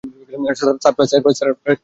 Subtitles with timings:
[0.81, 1.37] Surprise, surprise!